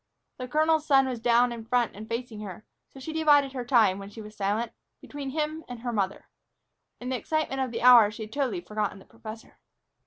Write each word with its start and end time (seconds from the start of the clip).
The 0.39 0.47
colonel's 0.47 0.83
son 0.87 1.07
was 1.07 1.19
down 1.19 1.51
in 1.51 1.63
front 1.63 1.95
and 1.95 2.07
facing 2.09 2.39
her, 2.41 2.65
so 2.89 2.99
she 2.99 3.13
divided 3.13 3.53
her 3.53 3.63
time, 3.63 3.99
when 3.99 4.09
she 4.09 4.19
was 4.19 4.35
silent, 4.35 4.71
between 4.99 5.29
him 5.29 5.63
and 5.67 5.81
her 5.81 5.93
mother. 5.93 6.27
In 6.99 7.09
the 7.09 7.17
excitement 7.17 7.61
of 7.61 7.69
the 7.69 7.83
hour 7.83 8.09
she 8.09 8.23
had 8.23 8.33
totally 8.33 8.61
forgotten 8.61 8.97
the 8.97 9.05
professor. 9.05 9.59